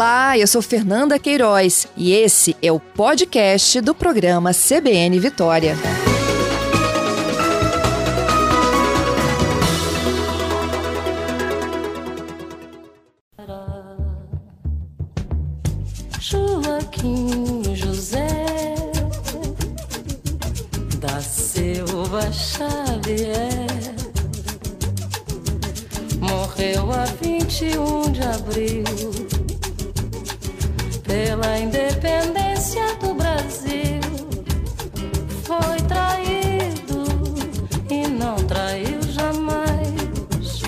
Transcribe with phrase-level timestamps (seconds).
[0.00, 5.76] Olá, eu sou Fernanda Queiroz e esse é o podcast do programa CBN Vitória.
[16.18, 18.46] Joaquim José
[20.98, 23.66] da Silva Xavier
[26.18, 28.89] morreu a 21 de abril
[31.30, 34.00] pela independência do Brasil.
[35.44, 37.04] Foi traído
[37.88, 40.62] e não traiu jamais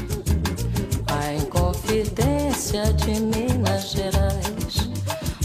[1.08, 4.88] a Inconfidência de Minas Gerais.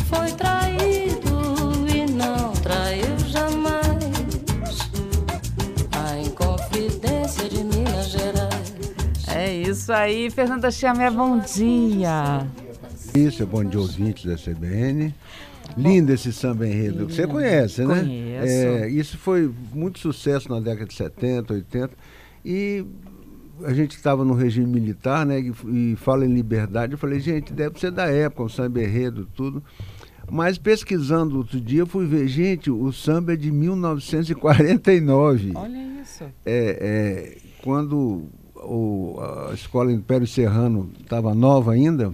[0.07, 4.77] Foi traído e não traiu jamais
[5.93, 8.73] a Inconfidência de Minas Gerais.
[9.29, 12.45] É isso aí, Fernanda Chiamé, bom dia.
[13.25, 15.13] Isso, é bom dia ouvintes da CBN.
[15.75, 17.99] Lindo esse samba enredo, que você conhece, né?
[17.99, 18.47] Conheço.
[18.47, 21.89] É, isso foi muito sucesso na década de 70, 80.
[22.45, 22.85] E
[23.65, 25.41] a gente estava no regime militar, né?
[25.41, 25.53] E,
[25.91, 26.93] e fala em liberdade.
[26.93, 29.61] Eu falei, gente, deve ser da época, o samba enredo, tudo.
[30.29, 35.51] Mas pesquisando outro dia, eu fui ver, gente, o samba é de 1949.
[35.55, 36.23] Olha isso.
[36.45, 38.23] É, é, quando
[38.55, 39.17] o-
[39.49, 42.11] a escola Império Serrano estava nova ainda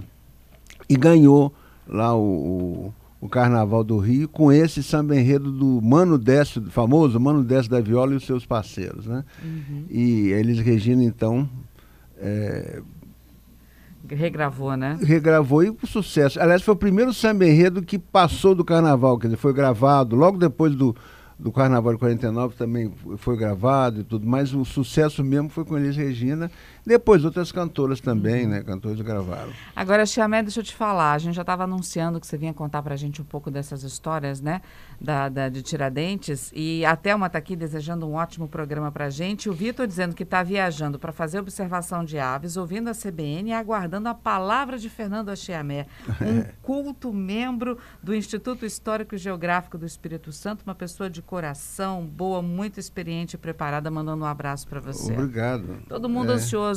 [0.88, 1.52] e ganhou
[1.86, 7.18] lá o, o, o Carnaval do Rio com esse samba enredo do Mano Décio, famoso
[7.20, 9.24] Mano Décio da Viola e os seus parceiros, né?
[9.90, 11.48] E a Elis Regina, então,
[12.18, 12.82] é,
[14.06, 14.98] Regravou, né?
[15.02, 16.38] regravou e com sucesso.
[16.38, 20.36] Aliás, foi o primeiro samba enredo que passou do carnaval, quer dizer, foi gravado logo
[20.36, 20.94] depois do,
[21.38, 25.78] do carnaval de 49 também foi gravado e tudo, mas o sucesso mesmo foi com
[25.78, 26.50] Elis Regina,
[26.86, 29.50] depois outras cantoras também, né, cantores gravaram.
[29.74, 31.12] Agora, Chiamé, deixa eu te falar.
[31.12, 34.40] A gente já estava anunciando que você vinha contar pra gente um pouco dessas histórias,
[34.40, 34.60] né?
[35.00, 36.50] Da, da- de Tiradentes.
[36.54, 39.48] E a Thelma está aqui desejando um ótimo programa pra gente.
[39.48, 43.52] O Vitor dizendo que está viajando para fazer observação de aves, ouvindo a CBN e
[43.52, 45.86] aguardando a palavra de Fernando Chiamé,
[46.20, 52.04] um culto membro do Instituto Histórico e Geográfico do Espírito Santo, uma pessoa de coração,
[52.06, 55.12] boa, muito experiente e preparada, mandando um abraço para você.
[55.12, 55.78] Obrigado.
[55.88, 56.34] Todo mundo É.
[56.34, 56.73] ansioso.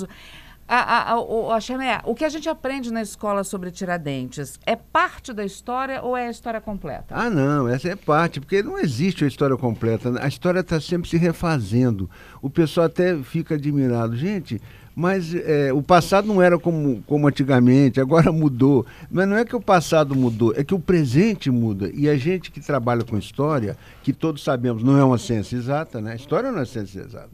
[0.68, 4.60] A, a, a, o, a Xamé, o que a gente aprende na escola sobre Tiradentes
[4.66, 7.16] é parte da história ou é a história completa?
[7.16, 10.22] Ah, não, essa é parte, porque não existe a história completa.
[10.22, 12.10] A história está sempre se refazendo.
[12.42, 14.18] O pessoal até fica admirado.
[14.18, 14.62] Gente,
[14.94, 18.86] mas é, o passado não era como, como antigamente, agora mudou.
[19.10, 21.90] Mas não é que o passado mudou, é que o presente muda.
[21.94, 26.02] E a gente que trabalha com história, que todos sabemos, não é uma ciência exata,
[26.02, 26.12] né?
[26.12, 27.30] A história não é ciência exata.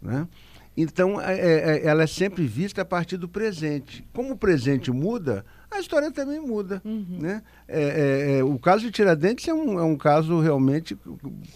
[0.00, 0.26] Né?
[0.76, 4.04] Então, é, é, ela é sempre vista a partir do presente.
[4.12, 6.80] Como o presente muda, a história também muda.
[6.84, 7.42] Né?
[7.68, 10.96] É, é, é, o caso de Tiradentes é um, é um caso realmente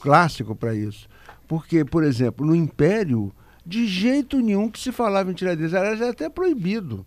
[0.01, 1.09] clássico para isso.
[1.49, 3.33] Porque, por exemplo, no Império,
[3.65, 7.07] de jeito nenhum que se falava em Tiradentes, era já até proibido.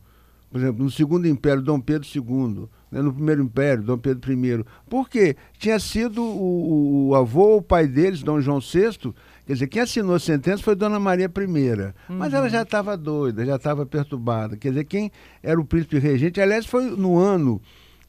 [0.52, 4.66] Por exemplo, no segundo império, Dom Pedro II, né, no primeiro império, Dom Pedro I.
[4.90, 5.36] Por quê?
[5.60, 9.14] Tinha sido o, o avô, o pai deles, Dom João VI,
[9.50, 11.94] quer dizer, quem assinou a sentença foi Dona Maria I.
[12.08, 14.56] Mas ela já estava doida, já estava perturbada.
[14.56, 15.12] Quer dizer, quem
[15.42, 17.60] era o príncipe regente, aliás, foi no ano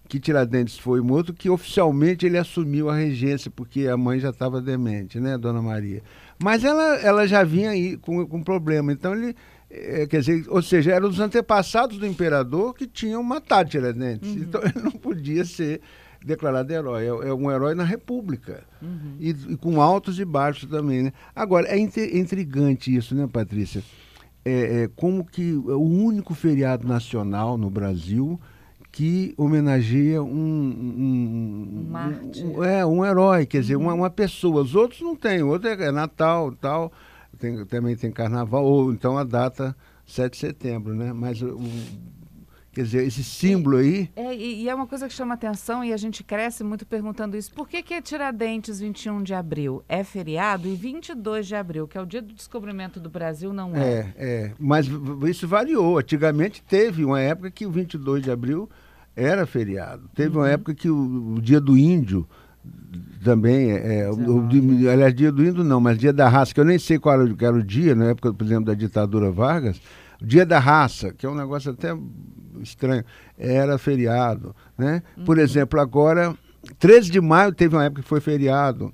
[0.07, 4.61] que Tiradentes foi morto que oficialmente ele assumiu a regência, porque a mãe já estava
[4.61, 6.03] demente, né, Dona Maria.
[6.39, 8.93] Mas ela, ela já vinha aí com, com problema.
[8.93, 9.35] Então ele.
[9.71, 14.37] eh, quer dizer, ou seja, eram os antepassados do imperador que tinham matado Tiradentes.
[14.37, 15.81] Então ele não podia ser
[16.25, 17.05] declarado herói.
[17.05, 18.63] É, é um herói na República.
[19.19, 21.03] E, e com altos e baixos também.
[21.05, 21.13] Né?
[21.35, 23.83] Agora, é inte- intrigante isso, né, Patrícia?
[24.45, 28.41] É, é, como que é o único feriado nacional no Brasil
[28.93, 31.91] que homenageia um, um,
[32.45, 34.63] Um um- é, um herói, quer dizer, uma, uma pessoa.
[34.63, 36.91] Os outros não têm, o outro é, é Natal tal,
[37.39, 39.77] tem- também tem Carnaval, ou então a data
[40.07, 41.13] 7 de setembro, né?
[41.13, 41.61] Mas o-
[42.73, 44.11] quer dizer, esse símbolo aí.
[44.15, 47.53] É, e, é uma coisa que chama atenção e a gente cresce muito perguntando isso.
[47.53, 51.99] Por que, que é Tiradentes 21 de abril é feriado e 22 de abril, que
[51.99, 53.81] é o dia do descobrimento do Brasil, não é?
[53.81, 54.87] É, é, mas
[55.29, 55.99] isso variou.
[55.99, 58.69] Antigamente teve uma época que o 22 de abril
[59.17, 60.09] era feriado.
[60.15, 62.27] Teve uma época que o, o dia do índio
[63.25, 66.61] também, é, é, o, o, aliás, dia do índio não, mas dia da raça, que
[66.61, 69.81] eu nem sei qual era, era o dia, na época, por exemplo, da ditadura Vargas,
[70.23, 71.95] dia da raça, que é um negócio até
[72.63, 73.05] estranho,
[73.39, 75.03] era feriado, né?
[75.25, 76.37] Por exemplo, agora,
[76.79, 78.93] 13 de maio teve uma época que foi feriado.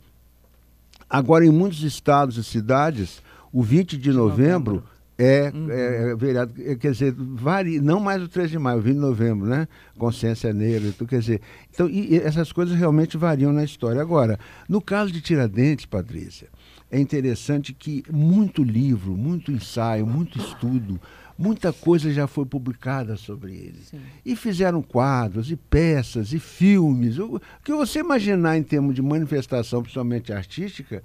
[1.09, 3.23] Agora, em muitos estados e cidades,
[3.53, 4.83] o 20 de novembro
[5.19, 5.71] É, uhum.
[5.71, 9.01] é, é vereado, é, quer dizer, varia, não mais o 3 de maio, 20 de
[9.01, 9.67] novembro, né?
[9.97, 11.41] Consciência negra, então, quer dizer,
[11.73, 14.03] então, e essas coisas realmente variam na história.
[14.03, 16.49] Agora, no caso de Tiradentes, Patrícia,
[16.91, 21.01] é interessante que muito livro, muito ensaio, muito estudo,
[21.39, 23.81] muita coisa já foi publicada sobre ele.
[23.83, 24.01] Sim.
[24.25, 27.19] E fizeram quadros, e peças, e filmes.
[27.19, 31.03] O que você imaginar em termos de manifestação, principalmente artística,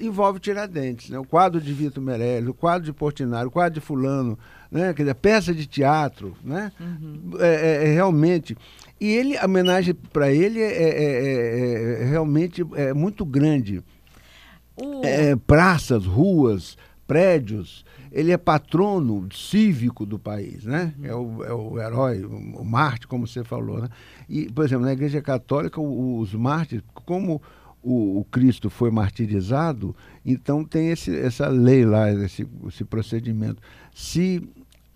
[0.00, 1.10] envolve Tiradentes.
[1.10, 1.18] Né?
[1.18, 4.38] O quadro de Vitor Meirelles, o quadro de Portinari, o quadro de Fulano,
[4.70, 4.94] né?
[4.94, 6.36] Quer dizer, peça de teatro.
[6.42, 6.72] Né?
[6.80, 7.32] Uhum.
[7.38, 8.56] É, é, é, realmente.
[9.00, 13.82] E ele, a homenagem para ele é, é, é, realmente é muito grande.
[14.76, 15.38] Uh.
[15.46, 17.84] praças, ruas, prédios.
[18.12, 20.92] Ele é patrono cívico do país, né?
[21.02, 23.82] É, o, é o herói, o, Marte, como você falou.
[23.82, 23.88] Né?
[24.28, 27.40] E, por exemplo, na Igreja Católica, os mártires, como
[27.82, 33.62] o, o, Cristo foi martirizado, então tem esse, essa lei lá, esse, esse procedimento.
[33.94, 34.42] Se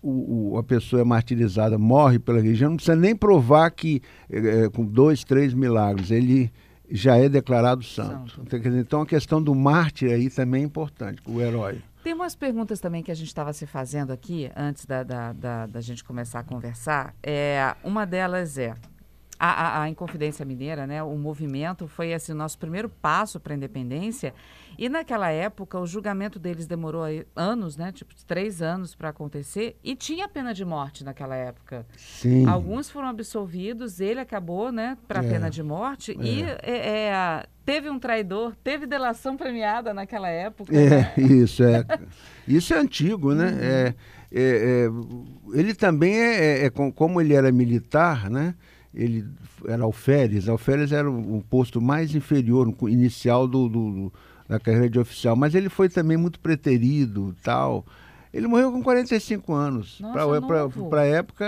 [0.01, 4.69] o, o, a pessoa é martirizada, morre pela religião, não precisa nem provar que é,
[4.69, 6.51] com dois, três milagres, ele
[6.91, 8.31] já é declarado santo.
[8.31, 8.55] santo.
[8.55, 11.81] Então a questão do mártir aí também é importante, o herói.
[12.05, 15.65] Tem umas perguntas também que a gente estava se fazendo aqui, antes da, da, da,
[15.65, 17.15] da gente começar a conversar.
[17.23, 18.75] É, uma delas é,
[19.39, 23.53] a, a, a, Inconfidência Mineira, né, o movimento, foi assim, o nosso primeiro passo para
[23.53, 24.33] a independência.
[24.77, 27.03] E naquela época, o julgamento deles demorou
[27.35, 31.85] anos, né, tipo três anos para acontecer, e tinha pena de morte naquela época.
[31.97, 32.45] Sim.
[32.45, 35.29] Alguns foram absolvidos, ele acabou né, para é.
[35.29, 36.23] pena de morte, é.
[36.23, 40.75] e é, é, teve um traidor, teve delação premiada naquela época.
[40.75, 41.13] É, né?
[41.17, 41.85] isso, é.
[42.47, 43.51] isso é antigo, né?
[43.51, 43.59] Uhum.
[43.61, 43.95] É,
[44.31, 48.55] é, é, ele também é, é, como ele era militar, né?
[48.95, 49.25] Ele
[49.67, 50.47] era alferes.
[50.47, 54.13] Alferes era um, um posto mais inferior, inicial do, do,
[54.47, 57.85] da carreira de oficial, mas ele foi também muito preterido tal.
[58.35, 60.01] Ele morreu com 45 anos.
[60.89, 61.45] Para a época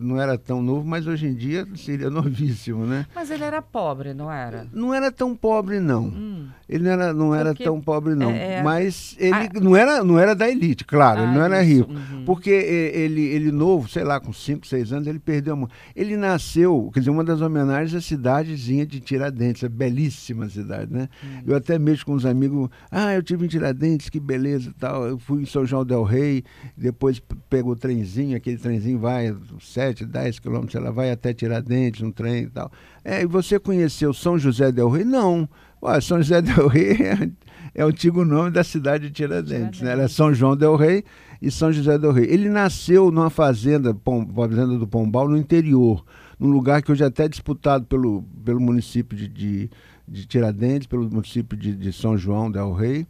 [0.00, 3.04] não era tão novo, mas hoje em dia seria novíssimo, né?
[3.14, 4.66] Mas ele era pobre, não era?
[4.72, 6.04] Não era tão pobre, não.
[6.04, 6.46] Hum.
[6.66, 8.30] Ele não era, não era tão pobre, não.
[8.30, 8.62] É, é...
[8.62, 11.82] Mas ele ah, não, era, não era da elite, claro, ah, ele não era isso.
[11.82, 11.92] rico.
[11.92, 12.24] Uhum.
[12.24, 15.68] Porque ele, ele novo, sei lá, com 5, 6 anos, ele perdeu a mão.
[15.94, 21.10] Ele nasceu, quer dizer, uma das homenagens à cidadezinha de Tiradentes, é belíssima cidade, né?
[21.22, 21.42] Uhum.
[21.48, 25.06] Eu até mesmo com os amigos, ah, eu tive em Tiradentes, que beleza e tal.
[25.06, 26.44] Eu fui em São João del Rey Rei,
[26.76, 27.20] depois
[27.50, 32.44] pega o trenzinho, aquele trenzinho vai 7, 10 quilômetros, ela vai até Tiradentes, um trem
[32.44, 32.70] e tal.
[33.04, 35.04] É, e você conheceu São José del Rei?
[35.04, 35.48] Não.
[35.82, 37.30] Ué, São José del Rei é,
[37.74, 39.90] é o antigo nome da cidade de Tiradentes, né?
[39.90, 41.04] Era São João del Rei
[41.42, 42.26] e São José del Rei.
[42.30, 46.04] Ele nasceu numa fazenda, Pom, fazenda do Pombal, no interior,
[46.38, 49.70] num lugar que hoje é até disputado pelo, pelo município de, de,
[50.06, 53.06] de Tiradentes, pelo município de, de São João del Rei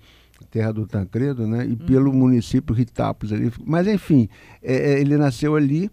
[0.55, 1.67] terra do Tancredo, né?
[1.67, 1.77] E uhum.
[1.79, 3.53] pelo município Ritápolis ali.
[3.67, 4.29] Mas enfim,
[4.63, 5.91] é, é, ele nasceu ali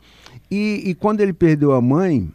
[0.52, 2.32] e, e, quando ele perdeu a mãe,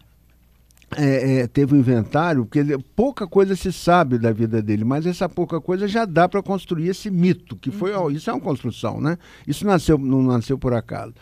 [0.96, 5.06] é, é, teve um inventário, porque ele, pouca coisa se sabe da vida dele, mas
[5.06, 8.10] essa pouca coisa já dá para construir esse mito, que foi, uhum.
[8.10, 9.16] isso é uma construção, né?
[9.46, 11.14] Isso nasceu, não nasceu por acaso.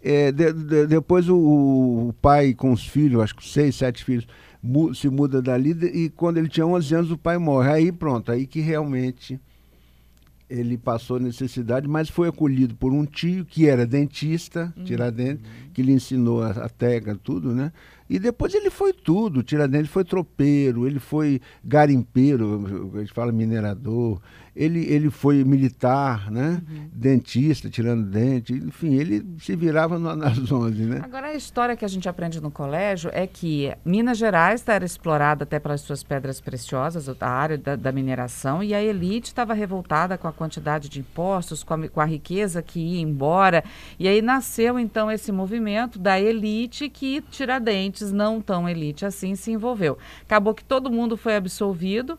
[0.00, 4.28] É, de, de, depois o, o, pai com os filhos, acho que seis, sete filhos,
[4.62, 7.68] mu, se muda dali e quando ele tinha 11 anos o pai morre.
[7.68, 9.40] Aí pronto, aí que realmente
[10.52, 14.84] ele passou necessidade, mas foi acolhido por um tio que era dentista, uhum.
[14.84, 17.72] Tiradentes, que lhe ensinou a, a técnica, tudo, né?
[18.12, 23.32] E depois ele foi tudo, Tiradentes, ele foi tropeiro, ele foi garimpeiro, a gente fala
[23.32, 24.20] minerador,
[24.54, 26.60] ele, ele foi militar, né?
[26.68, 26.90] Uhum.
[26.92, 31.00] Dentista, tirando dente, enfim, ele se virava no, nas 11, né?
[31.02, 35.44] Agora, a história que a gente aprende no colégio é que Minas Gerais era explorada
[35.44, 40.18] até pelas suas pedras preciosas, a área da, da mineração, e a elite estava revoltada
[40.18, 43.64] com a quantidade de impostos, com a, com a riqueza que ia embora,
[43.98, 49.52] e aí nasceu, então, esse movimento da elite que Tiradentes, não tão elite assim, se
[49.52, 49.98] envolveu.
[50.22, 52.18] Acabou que todo mundo foi absolvido,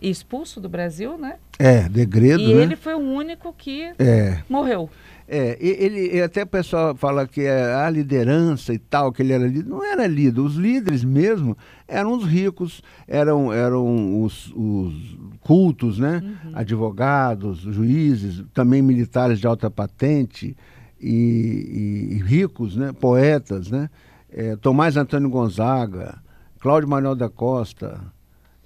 [0.00, 1.36] expulso do Brasil, né?
[1.58, 2.62] É, degredo, e né?
[2.62, 4.42] ele foi o único que é.
[4.48, 4.88] morreu.
[5.32, 9.46] É, ele até o pessoal fala que é a liderança e tal, que ele era
[9.46, 9.68] líder.
[9.68, 10.40] Não era líder.
[10.40, 16.20] Os líderes mesmo eram os ricos, eram, eram os, os cultos, né?
[16.20, 16.52] Uhum.
[16.52, 20.56] Advogados, juízes, também militares de alta patente
[21.00, 22.92] e, e ricos, né?
[22.92, 23.88] Poetas, né?
[24.32, 26.18] É, Tomás Antônio Gonzaga,
[26.60, 28.00] Cláudio Manuel da Costa,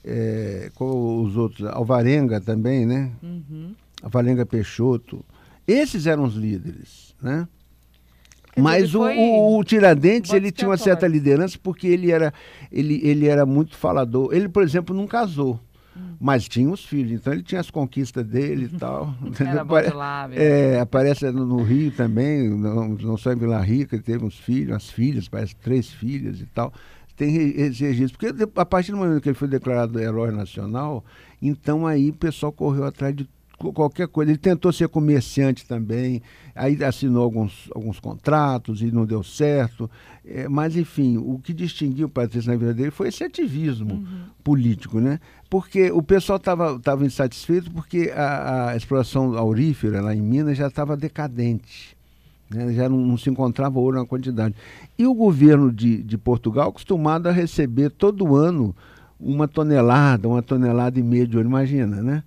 [0.04, 3.10] é, com os outros, Alvarenga também, né?
[3.22, 3.74] Uhum.
[4.02, 5.24] Alvarenga Peixoto.
[5.66, 7.48] Esses eram os líderes, né?
[8.56, 12.32] Mas o, o, o, Tiradentes ele tinha uma certa liderança porque ele era,
[12.70, 14.32] ele, ele era muito falador.
[14.32, 15.58] Ele, por exemplo, não casou.
[16.20, 19.14] Mas tinha os filhos, então ele tinha as conquistas dele e tal.
[19.38, 20.42] Era bom de lá, mesmo.
[20.42, 24.38] É, aparece no, no Rio também, não, não só em Vila Rica, ele teve uns
[24.38, 26.72] filhos, as filhas, parece três filhas e tal.
[27.16, 28.18] Tem esse registro.
[28.18, 31.04] Porque a partir do momento que ele foi declarado herói nacional,
[31.40, 34.30] então aí o pessoal correu atrás de qualquer coisa.
[34.30, 36.22] Ele tentou ser comerciante também,
[36.54, 39.90] aí assinou alguns, alguns contratos e não deu certo.
[40.24, 44.06] É, mas, enfim, o que distinguiu o Patrício na vida dele foi esse ativismo
[44.42, 45.20] político, né?
[45.48, 50.96] Porque o pessoal estava insatisfeito porque a, a exploração aurífera lá em Minas já estava
[50.96, 51.96] decadente.
[52.50, 52.72] né?
[52.72, 54.54] Já não, não se encontrava ouro na quantidade.
[54.98, 58.74] E o governo de, de Portugal acostumado a receber todo ano
[59.18, 62.22] uma tonelada, uma tonelada e meia de ouro, imagina, né?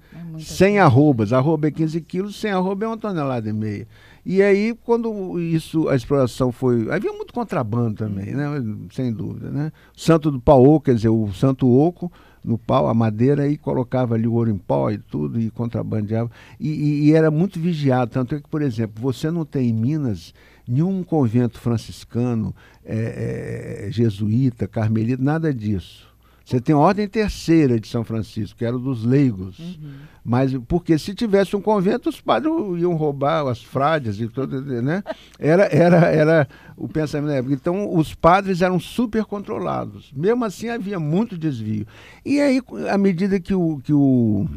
[0.75, 1.33] É arrobas.
[1.33, 3.87] Arroba é 15 quilos, sem arroba é uma tonelada e meia.
[4.25, 6.91] E aí, quando isso, a exploração foi.
[6.91, 8.45] Havia muito contrabando também, né?
[8.91, 9.71] Sem dúvida, né?
[9.95, 12.11] Santo do pau, quer dizer, o santo oco
[12.43, 16.29] no pau, a madeira, e colocava ali o ouro em pó e tudo, e contrabandeava.
[16.59, 18.11] E, e- e era muito vigiado.
[18.11, 20.33] Tanto é que, por exemplo, você não tem em Minas
[20.67, 22.53] nenhum convento franciscano,
[22.85, 26.07] eh, eh, jesuíta, carmelita, nada disso.
[26.47, 29.77] Você tem a ordem terceira de São Francisco, que era o dos leigos.
[30.23, 35.03] Mas porque se tivesse um convento, os padres iam roubar as frades e tudo, né?
[35.37, 37.53] Era, era, era o pensamento da época.
[37.53, 40.09] Então, os padres eram super controlados.
[40.15, 41.85] Mesmo assim, havia muito desvio.
[42.25, 44.47] E aí, à medida que o, que o,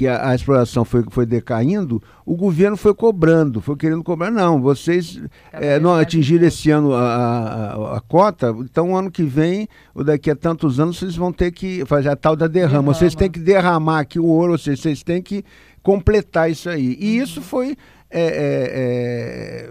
[0.00, 4.30] que a, a exploração foi, foi decaindo, o governo foi cobrando, foi querendo cobrar.
[4.30, 5.20] Não, vocês
[5.52, 10.02] vez não mais atingiram esse ano a, a- a- cota, então ano que vem, ou
[10.02, 12.70] daqui a tantos anos, vocês vão ter que fazer a tal da derrama.
[12.70, 12.94] Derrama.
[12.94, 15.44] Vocês têm que derramar aqui o ouro, ou seja, vocês têm que
[15.82, 16.96] completar isso aí.
[16.98, 17.76] E isso foi.
[18.10, 19.70] é, é,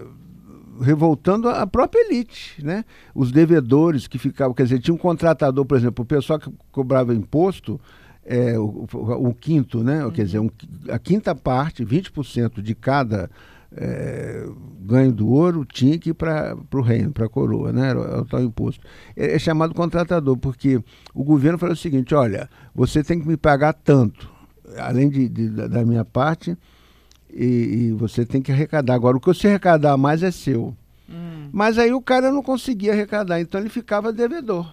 [0.80, 2.84] revoltando a própria elite, né?
[3.14, 7.12] Os devedores que ficavam, quer dizer, tinha um contratador, por exemplo, o pessoal que cobrava
[7.14, 7.78] imposto,
[8.32, 10.08] é, o, o- o quinto, né?
[10.14, 10.48] Quer dizer, um
[10.88, 13.28] a quinta parte, 20% de cada
[13.72, 14.46] é,
[14.82, 17.90] ganho do ouro tinha que ir para o reino, para a coroa, né?
[17.90, 18.84] Era, o- o tal imposto.
[19.16, 20.82] É, é chamado contratador, porque
[21.14, 24.28] o governo falou o seguinte, olha, você tem que me pagar tanto,
[24.78, 26.56] além de, de- da, da minha parte,
[27.32, 28.94] e, e você tem que arrecadar.
[28.94, 30.74] Agora, o que você arrecadar mais é seu.
[31.08, 34.72] Hum, Mas aí o cara não conseguia arrecadar, então ele ficava devedor.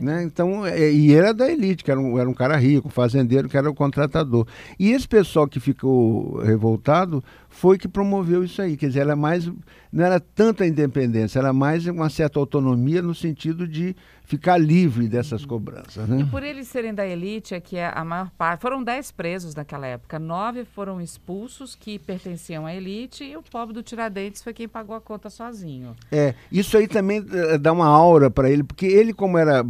[0.00, 0.22] Né?
[0.24, 3.56] Então, é, e era da elite, que era um, era um cara rico, fazendeiro, que
[3.56, 4.46] era o contratador.
[4.78, 8.76] E esse pessoal que ficou revoltado foi que promoveu isso aí.
[8.78, 9.46] Quer dizer, era mais,
[9.92, 13.94] não era tanta independência, era mais uma certa autonomia no sentido de
[14.24, 16.08] ficar livre dessas cobranças.
[16.08, 16.28] E Né?
[16.30, 18.62] por eles serem da elite, é que é a maior parte.
[18.62, 20.18] Foram dez presos naquela época.
[20.18, 24.96] Nove foram expulsos que pertenciam à elite e o pobre do Tiradentes foi quem pagou
[24.96, 25.94] a conta sozinho.
[26.10, 29.62] É, isso aí também eh, dá uma aura para ele, porque ele, como era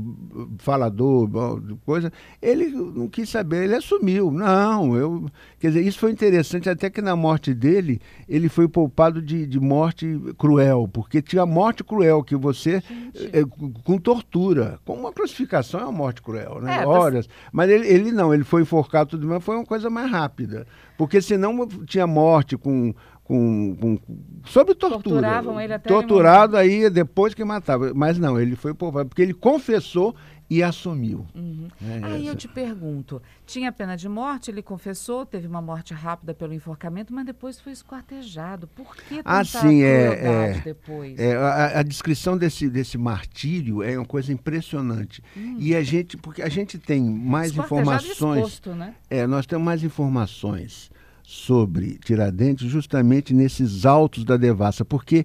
[0.59, 1.29] falador,
[1.85, 4.31] coisa, ele não quis saber, ele assumiu.
[4.31, 5.27] Não, eu.
[5.59, 7.72] Quer dizer, isso foi interessante, até que na morte dele,
[8.29, 10.07] ele foi poupado de, de morte
[10.38, 12.83] cruel, porque tinha morte cruel, que você.
[13.33, 13.45] eh,
[13.85, 14.79] com- tortura.
[14.85, 16.75] Com uma crucificação é uma morte cruel, né?
[16.76, 17.29] É, tá- Horas.
[17.52, 20.67] Mas ele, ele não, ele foi enforcado tudo, mas foi uma coisa mais rápida.
[20.99, 22.95] Porque senão tinha morte com.
[23.25, 23.99] Com, com,
[24.45, 24.99] sob tortura.
[25.00, 27.93] Torturavam ele até ele Torturado aí depois que matava.
[27.95, 30.14] Mas não, ele foi poupado, porque ele confessou
[30.52, 31.26] e assumiu.
[31.80, 32.37] É, Aí eu essa.
[32.37, 37.25] te pergunto: tinha pena de morte, ele confessou, teve uma morte rápida pelo enforcamento, mas
[37.25, 38.66] depois foi esquartejado.
[38.68, 40.61] Por que tanta Ah, sim, é, é.
[40.62, 41.18] depois?
[41.18, 45.23] É, a, a descrição desse, desse martírio é uma coisa impressionante.
[45.59, 48.42] E a gente, porque a gente tem mais informações.
[48.42, 48.94] exposto, né?
[49.09, 50.90] É, nós temos mais informações
[51.23, 55.25] sobre Tiradentes justamente nesses autos da devassa, porque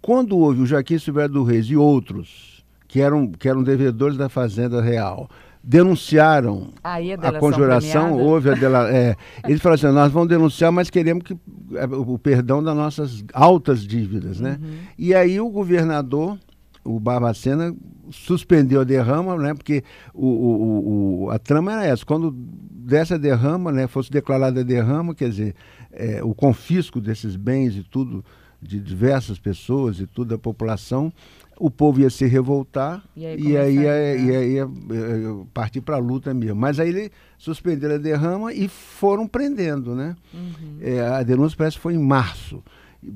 [0.00, 2.57] quando houve o Joaquim Silveira do Reis e outros
[2.88, 5.28] que eram, que eram devedores da Fazenda Real,
[5.62, 8.22] denunciaram a a conjuração, premiada?
[8.30, 9.16] houve a dela, é,
[9.46, 11.36] eles falaram assim, nós vamos denunciar, mas queremos que
[11.74, 14.58] é, o, o perdão das nossas altas dívidas, né?
[14.60, 14.68] Uhum.
[14.98, 16.38] E aí o governador,
[16.84, 17.74] o Barbacena,
[18.10, 19.52] suspendeu a derrama, né?
[19.54, 24.64] Porque o, o- o- a trama era essa, quando dessa derrama, né, fosse declarada a
[24.64, 25.54] derrama, quer dizer,
[25.92, 28.24] é, o confisco desses bens e tudo
[28.60, 31.12] de diversas pessoas e tudo da população,
[31.60, 35.98] o povo ia se revoltar E aí e aí ia, ia, eh, partir para a
[35.98, 36.56] luta mesmo.
[36.56, 40.16] Mas aí ele suspenderam a derrama e foram prendendo, né?
[40.32, 40.78] Uhum.
[40.80, 42.62] É, a denúncia parece que foi em março.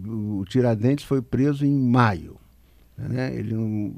[0.07, 2.37] O Tiradentes foi preso em maio.
[2.97, 3.35] Né?
[3.35, 3.93] Ele não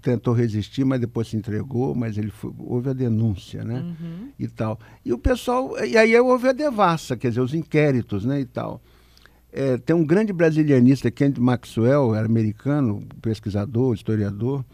[0.00, 3.80] tentou resistir, mas depois se entregou, mas ele foi- houve a denúncia, né?
[3.80, 4.28] Uhum.
[4.38, 4.78] E tal.
[5.04, 5.72] E o pessoal.
[5.84, 8.40] E aí houve a devassa, quer dizer, os inquéritos, né?
[8.40, 8.80] E tal.
[9.56, 14.64] É, tem um grande brasilianista, Kent Maxwell, era americano, pesquisador, historiador,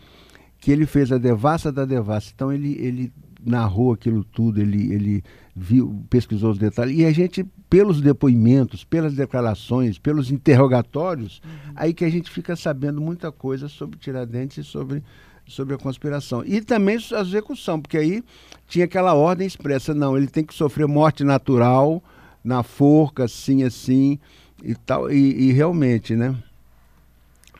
[0.58, 2.32] que ele fez a devassa da devassa.
[2.34, 3.12] Então ele, ele
[3.44, 5.22] narrou aquilo tudo, ele, ele
[5.54, 11.72] viu, pesquisou os detalhes, e a gente, pelos depoimentos, pelas declarações, pelos interrogatórios, uhum.
[11.76, 15.02] aí que a gente fica sabendo muita coisa sobre Tiradentes e sobre,
[15.46, 16.42] sobre a conspiração.
[16.44, 18.22] E também a execução, porque aí
[18.66, 22.02] tinha aquela ordem expressa, não, ele tem que sofrer morte natural,
[22.42, 24.18] na forca, assim, assim,
[24.62, 26.36] e tal, e, e realmente, né?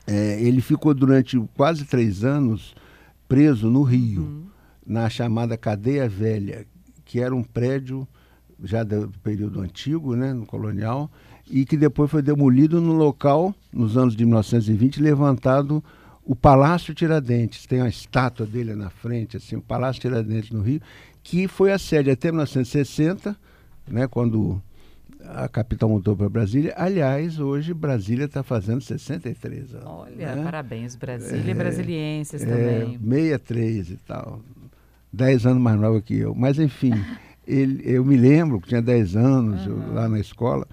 [0.07, 2.75] É, ele ficou durante quase três anos
[3.27, 4.45] preso no Rio, uhum.
[4.85, 6.65] na chamada Cadeia Velha,
[7.05, 8.07] que era um prédio
[8.63, 11.09] já do período antigo, né, no colonial,
[11.49, 15.83] e que depois foi demolido no local, nos anos de 1920, levantado
[16.23, 17.65] o Palácio Tiradentes.
[17.65, 20.81] Tem uma estátua dele na frente, assim, o Palácio Tiradentes no Rio,
[21.23, 23.35] que foi a sede até 1960,
[23.87, 24.61] né, quando
[25.27, 26.73] a capital mudou para Brasília.
[26.77, 29.85] Aliás, hoje Brasília está fazendo 63 anos.
[29.87, 30.43] Olha, né?
[30.43, 32.99] parabéns, Brasília é, e brasilienses é, também.
[32.99, 34.41] 63 e tal.
[35.11, 36.33] 10 anos mais nova que eu.
[36.33, 36.93] Mas, enfim,
[37.47, 39.83] ele, eu me lembro que tinha 10 anos uhum.
[39.83, 40.67] eu, lá na escola,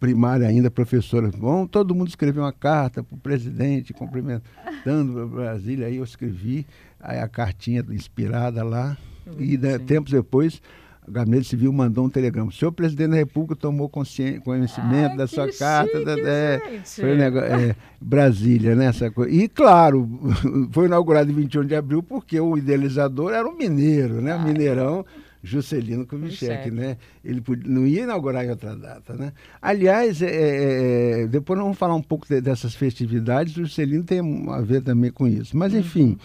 [0.00, 1.30] primária ainda, professora.
[1.30, 5.86] Bom, todo mundo escreveu uma carta para o presidente, cumprimentando Brasília.
[5.86, 6.66] Aí eu escrevi
[7.00, 8.96] aí a cartinha inspirada lá.
[9.38, 10.60] e né, tempos depois
[11.06, 12.50] o Gabinete Civil mandou um telegrama.
[12.50, 16.04] O senhor presidente da República tomou conhecimento Ai, da sua chique, carta.
[16.04, 18.86] Da, é, foi um negócio, é, Brasília, né?
[18.86, 19.34] Essa coisa.
[19.34, 20.08] E, claro,
[20.70, 24.34] foi inaugurado em 21 de abril porque o idealizador era um mineiro, né?
[24.36, 25.04] O mineirão.
[25.44, 26.96] Juscelino Kubitschek, né?
[27.24, 29.32] Ele podia, não ia inaugurar em outra data, né?
[29.60, 33.56] Aliás, é, é, é depois nós vamos falar um pouco de, dessas festividades.
[33.56, 35.56] O Juscelino tem a ver também com isso.
[35.56, 36.16] Mas, enfim, uhum.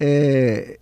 [0.00, 0.76] é,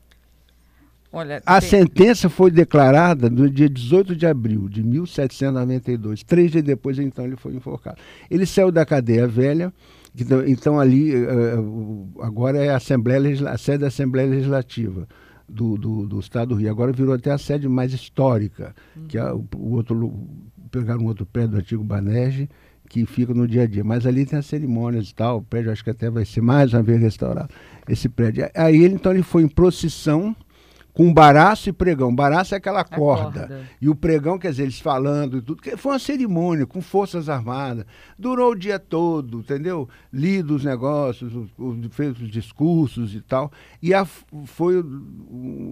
[1.12, 1.70] Olha, a tem...
[1.70, 6.22] sentença foi declarada no dia 18 de abril de 1792.
[6.22, 7.98] Três dias depois, então, ele foi enforcado.
[8.30, 9.72] Ele saiu da cadeia velha,
[10.18, 15.06] então, então ali, uh, agora é a, Assembleia a sede da Assembleia Legislativa
[15.48, 16.70] do, do, do, Estado do Rio.
[16.70, 19.06] Agora virou até a sede mais histórica, uhum.
[19.06, 20.12] que é o, o, outro,
[20.70, 22.48] pegaram um outro prédio do antigo Banerje,
[22.88, 23.84] que fica no dia a dia.
[23.84, 26.72] Mas ali tem as cerimônias e tal, o prédio acho que até vai ser mais
[26.72, 27.52] uma vez restaurado,
[27.88, 28.48] esse prédio.
[28.54, 30.34] Aí ele, então, ele foi em procissão
[30.96, 32.12] com baraço e pregão.
[32.12, 33.40] Baraço é aquela corda.
[33.40, 33.68] corda.
[33.82, 35.60] E o pregão, quer dizer, eles falando e tudo.
[35.76, 37.84] Foi uma cerimônia com forças armadas.
[38.18, 39.86] Durou o dia todo, entendeu?
[40.10, 41.30] Lido os negócios,
[41.90, 43.52] fez os discursos e tal.
[43.82, 44.82] E a, foi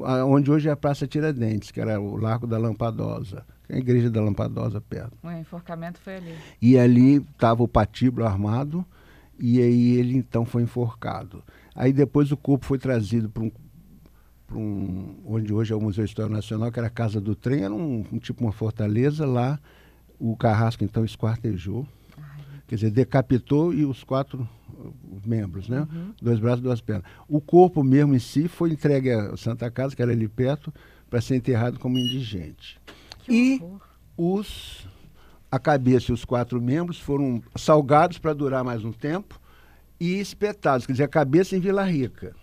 [0.04, 3.46] a, onde hoje é a Praça Tiradentes, que era o Largo da Lampadosa.
[3.66, 5.16] A igreja da Lampadosa perto.
[5.22, 6.34] O enforcamento foi ali.
[6.60, 8.84] E ali estava o patíbulo armado.
[9.38, 11.42] E aí ele então foi enforcado.
[11.74, 13.50] Aí depois o corpo foi trazido para um
[14.46, 17.64] para um, onde hoje é o Museu Histórico Nacional, que era a Casa do Trem,
[17.64, 19.59] era um, um tipo uma fortaleza lá.
[20.18, 22.62] O Carrasco então esquartejou, Ai.
[22.66, 24.48] quer dizer, decapitou e os quatro
[25.24, 25.80] membros, né?
[25.80, 26.12] Uhum.
[26.20, 27.04] Dois braços, duas pernas.
[27.28, 30.72] O corpo mesmo em si foi entregue à Santa Casa, que era ali perto,
[31.11, 32.80] para ser enterrado como indigente.
[33.20, 33.80] Que e horror.
[34.16, 34.87] os
[35.50, 39.40] a cabeça e os quatro membros foram salgados para durar mais um tempo
[40.00, 42.35] e espetados, quer dizer, a cabeça em Vila Rica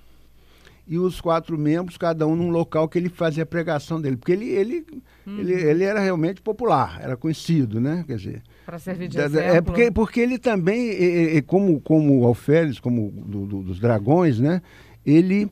[0.88, 4.18] e os quatro membros, cada um num local que ele fazia a pregação dele.
[4.18, 4.86] Porque ele, ele,
[5.26, 5.40] uhum.
[5.40, 8.04] ele, ele era realmente popular, era conhecido, né?
[8.06, 8.44] Quer dizer.
[8.66, 9.56] Para servir de exemplo.
[9.56, 13.80] É porque, porque ele também, é, é, como, como o Alferes, como do, do, dos
[13.80, 14.62] dragões, né?
[15.06, 15.50] Ele,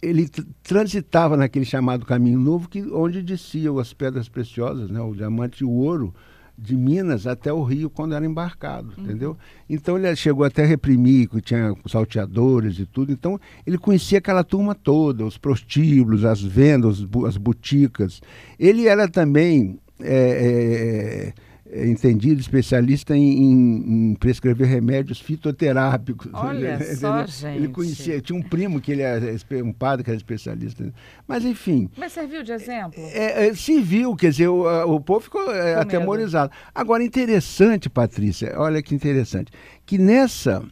[0.00, 0.28] ele
[0.62, 5.00] transitava naquele chamado caminho novo, que, onde desciam as pedras preciosas, né?
[5.00, 6.14] o diamante e o ouro
[6.58, 9.04] de Minas até o Rio quando era embarcado, uhum.
[9.04, 9.36] entendeu?
[9.70, 13.12] Então ele chegou até a reprimir, que tinha salteadores e tudo.
[13.12, 18.20] Então ele conhecia aquela turma toda, os prostíbulos, as vendas, as boticas.
[18.58, 21.32] Ele era também é, é,
[21.72, 26.30] entendido, especialista em, em, prescrever remédios fitoterápicos.
[26.32, 27.56] Olha ele, só, ele, gente.
[27.56, 29.26] Ele conhecia, tinha um primo que ele era
[29.62, 30.92] um padre que era especialista.
[31.26, 31.90] Mas enfim.
[31.96, 32.94] Mas serviu de exemplo?
[32.96, 36.50] É, é, se viu, quer dizer, o, o povo ficou é, atemorizado.
[36.74, 39.52] Agora, interessante, Patrícia, olha que interessante,
[39.84, 40.62] que nessa.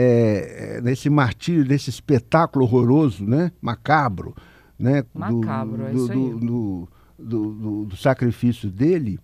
[0.00, 3.50] É, nesse martírio, desse espetáculo horroroso, né?
[3.60, 4.32] macabro,
[4.78, 5.02] né?
[5.12, 9.18] Macabro, do, é isso do, do, do, do sacrifício dele,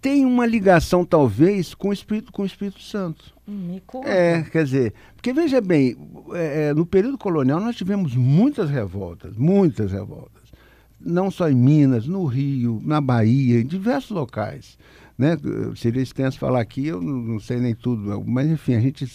[0.00, 3.34] tem uma ligação, talvez, com o Espírito, com o Espírito Santo.
[3.86, 4.08] Conta.
[4.08, 5.96] É, quer dizer, porque veja bem,
[6.32, 10.44] é, é, no período colonial nós tivemos muitas revoltas, muitas revoltas.
[11.00, 14.78] Não só em Minas, no Rio, na Bahia, em diversos locais.
[15.18, 15.36] Né?
[15.76, 19.06] Seria extenso falar aqui, eu não, sei nem tudo, mas enfim, a gente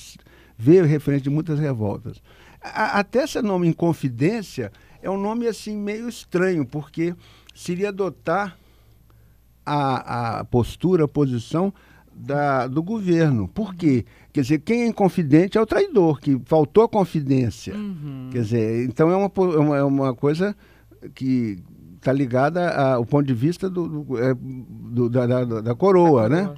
[0.57, 2.21] vê referente de muitas revoltas.
[2.61, 4.71] A, até esse nome Inconfidência
[5.01, 7.15] é um nome assim meio estranho, porque
[7.55, 8.57] seria adotar
[9.65, 11.73] a, a postura, a posição
[12.15, 13.47] da, do governo.
[13.47, 14.05] Por quê?
[14.31, 17.75] Quer dizer, quem é inconfidente é o traidor, que faltou a confidência.
[17.75, 18.29] Uhum.
[18.31, 20.55] Quer dizer, então é uma, é uma, é uma coisa
[21.13, 21.59] que
[21.97, 26.53] está ligada ao ponto de vista do, do, é, do da, da, da, coroa, né?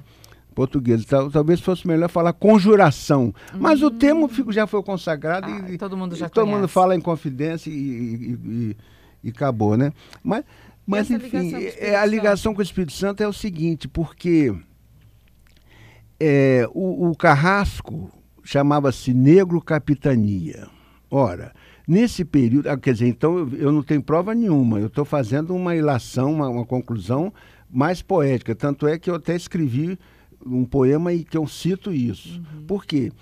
[0.54, 1.04] Português.
[1.04, 3.32] Tal, talvez fosse melhor falar conjuração.
[3.54, 7.00] Mas o termo já foi consagrado ah, e todo mundo já todo mundo fala em
[7.00, 8.76] confidência e, e, e,
[9.24, 9.92] e acabou, né?
[10.22, 10.44] Mas,
[10.88, 14.54] mas enfim, é, a ligação com o Espírito Santo é o seguinte, porque
[16.18, 18.10] é, o, o Carrasco
[18.42, 20.66] chamava-se Negro Capitania.
[21.10, 21.52] Ora,
[21.86, 25.54] nesse período, ah, quer dizer, então eu, eu não tenho prova nenhuma, eu estou fazendo
[25.54, 27.30] uma ilação, uma, uma, conclusão
[27.70, 28.54] mais poética.
[28.54, 29.98] Tanto é que eu até escrevi
[30.44, 32.38] um poema e que eu cito isso.
[32.38, 32.64] Uhum.
[32.66, 33.12] Por quê?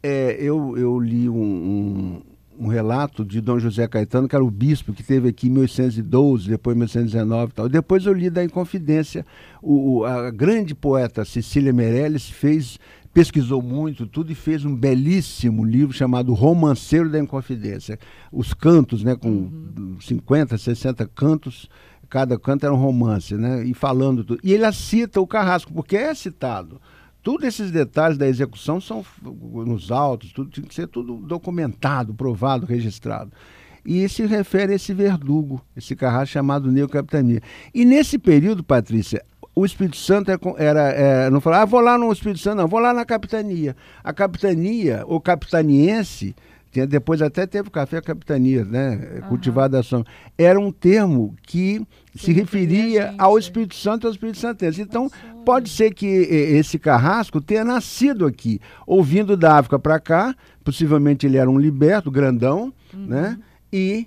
[0.00, 2.22] É, eu, eu li um, um,
[2.58, 6.48] um, relato de Dom José Caetano, que era o bispo que teve aqui em 1812,
[6.48, 7.68] depois em 1819 e tal.
[7.68, 9.24] Depois eu li da Inconfidência.
[9.62, 12.78] O, a grande poeta Cecília Meirelles fez
[13.16, 17.98] pesquisou muito tudo e fez um belíssimo livro chamado Romanceiro da Inconfidência.
[18.30, 19.96] Os cantos, né, com uhum.
[19.98, 21.66] 50, 60 cantos,
[22.10, 24.38] cada canto era um romance, né, e falando tudo.
[24.44, 26.78] E ele cita o Carrasco, porque é citado.
[27.26, 32.64] Todos esses detalhes da execução são nos autos, tudo tem que ser tudo documentado, provado,
[32.64, 33.32] registrado.
[33.84, 37.40] E se refere a esse verdugo, esse carrasco chamado Neo Capitania.
[37.74, 39.24] E nesse período, Patrícia,
[39.56, 42.68] o Espírito Santo era, era, era não falava, ah, vou lá no Espírito Santo, não,
[42.68, 43.74] vou lá na capitania.
[44.04, 46.32] A capitania, o capitaniense,
[46.76, 49.20] tinha, depois até teve café capitania, né?
[49.22, 49.28] Uhum.
[49.28, 50.04] Cultivada ação.
[50.36, 51.82] Era um termo que
[52.14, 54.82] se referia ao Espírito Santo e ao Espírito Santense.
[54.82, 60.34] Então, Nossa, pode ser que esse carrasco tenha nascido aqui, ouvindo da África para cá,
[60.62, 63.06] possivelmente ele era um liberto, grandão, uhum.
[63.06, 63.38] né?
[63.72, 64.06] E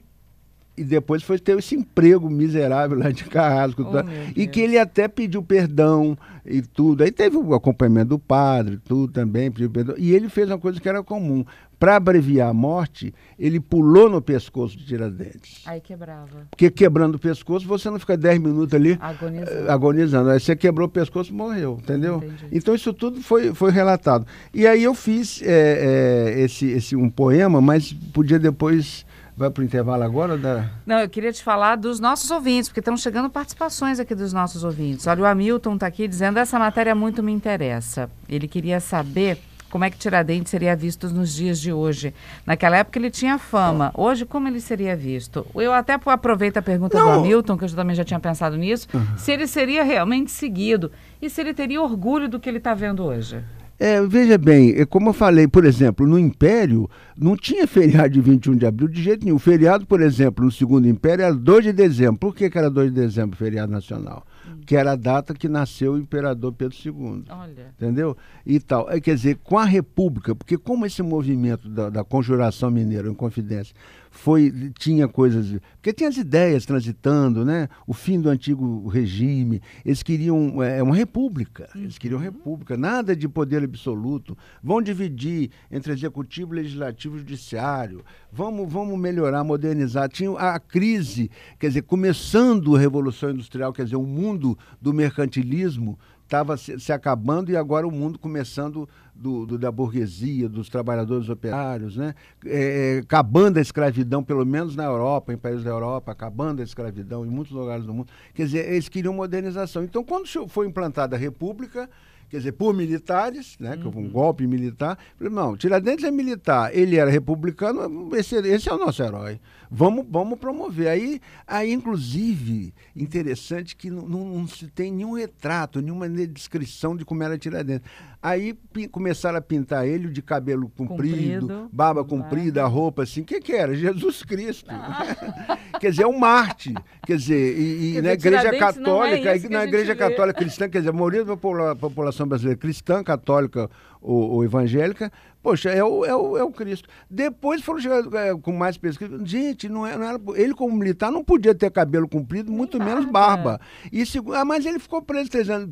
[0.79, 3.83] e depois foi ter esse emprego miserável lá de Carrasco.
[3.83, 7.03] Oh, e que ele até pediu perdão e tudo.
[7.03, 9.95] Aí teve o acompanhamento do padre, tudo também, pediu perdão.
[9.97, 11.43] E ele fez uma coisa que era comum.
[11.79, 15.61] Para abreviar a morte, ele pulou no pescoço de Tiradentes.
[15.65, 16.47] Aí quebrava.
[16.49, 19.71] Porque quebrando o pescoço, você não fica 10 minutos ali agonizando.
[19.71, 20.29] agonizando.
[20.31, 22.17] Aí você quebrou o pescoço morreu, entendeu?
[22.17, 22.47] Entendi.
[22.51, 24.27] Então isso tudo foi, foi relatado.
[24.53, 29.05] E aí eu fiz é, é, esse, esse um poema, mas podia depois
[29.39, 30.37] Vai para o intervalo agora?
[30.37, 30.69] Da...
[30.85, 34.65] Não, eu queria te falar dos nossos ouvintes, porque estão chegando participações aqui dos nossos
[34.65, 35.07] ouvintes.
[35.07, 38.09] Olha, o Hamilton está aqui dizendo essa matéria muito me interessa.
[38.27, 42.13] Ele queria saber como é que Tiradentes seria visto nos dias de hoje.
[42.45, 43.91] Naquela época ele tinha fama.
[43.95, 45.45] Hoje, como ele seria visto?
[45.55, 47.05] Eu até aproveito a pergunta Não.
[47.05, 49.17] do Hamilton, que eu também já tinha pensado nisso, uhum.
[49.17, 53.03] se ele seria realmente seguido e se ele teria orgulho do que ele está vendo
[53.03, 53.43] hoje.
[53.79, 58.19] É, veja bem, é como eu falei, por exemplo, no Império não tinha feriado de
[58.19, 59.37] 21 de abril de jeito nenhum.
[59.37, 62.19] O feriado, por exemplo, no Segundo Império era 2 de dezembro.
[62.19, 64.25] Por que, que era 2 de dezembro, feriado nacional?
[64.45, 64.59] Hum.
[64.65, 67.23] Que era a data que nasceu o imperador Pedro II.
[67.29, 67.73] Olha.
[67.77, 68.17] Entendeu?
[68.45, 68.89] E tal.
[68.91, 73.13] É, quer dizer, com a República, porque como esse movimento da, da Conjuração Mineira, em
[73.13, 73.73] confidência,
[74.11, 77.69] foi tinha coisas porque tinha as ideias transitando né?
[77.87, 82.25] O fim do antigo regime eles queriam é, uma república eles queriam uhum.
[82.25, 84.37] república nada de poder absoluto.
[84.63, 88.03] Vão dividir entre executivo legislativo e judiciário.
[88.31, 90.09] Vamos vamos melhorar modernizar.
[90.09, 94.93] Tinha a, a crise quer dizer começando a revolução industrial quer dizer o mundo do
[94.93, 98.87] mercantilismo estava se, se, acabando e agora o mundo começando
[99.19, 102.15] do, do, da burguesia, dos trabalhadores operários, né?
[102.45, 106.63] É, é, acabando a escravidão, pelo menos na Europa, em países da Europa, acabando a
[106.63, 108.07] escravidão em muitos lugares do mundo.
[108.33, 109.83] Quer dizer, eles queriam modernização.
[109.83, 111.89] Então, quando foi implantada a República,
[112.29, 114.05] quer dizer, por militares, né, uhum.
[114.05, 114.97] um golpe militar.
[115.19, 119.39] Não, Tiradentes é militar, ele era republicano, esse, esse é o nosso herói.
[119.71, 120.87] Vamos, vamos promover.
[120.87, 127.05] Aí, aí, inclusive, interessante que não, não, não se tem nenhum retrato, nenhuma descrição de
[127.05, 127.87] como era Tiradentes.
[128.21, 128.57] Aí
[128.91, 133.21] começaram a pintar ele de cabelo comprido, comprido barba comprida, roupa assim.
[133.21, 133.73] O que, que era?
[133.73, 134.69] Jesus Cristo.
[134.69, 135.57] Ah.
[135.79, 136.73] quer dizer, é um Marte.
[137.05, 140.93] Quer dizer, e, e na Igreja Católica, é na Igreja Católica Cristã, quer dizer, a
[140.93, 143.69] maioria da população brasileira cristã, católica
[144.01, 146.89] ou, ou evangélica, Poxa, é o, é o, é o Cristo.
[147.09, 149.17] Depois foram chegar é, com mais pesquisa.
[149.23, 153.05] Gente, não, é, não era, ele como militar não podia ter cabelo comprido, muito menos
[153.05, 153.59] barba.
[153.91, 154.03] E,
[154.35, 155.69] ah, mas ele ficou preso três anos.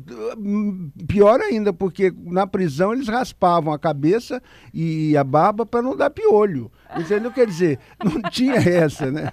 [1.06, 6.08] Pior ainda, porque na prisão eles raspavam a cabeça e a barba para não dar
[6.08, 6.72] piolho.
[6.96, 7.30] Entendeu?
[7.30, 9.30] Quer dizer, não tinha essa, né?